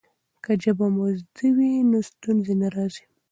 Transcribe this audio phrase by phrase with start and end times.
[0.43, 3.03] که ژبه مو زده وي نو ستونزې نه راځي.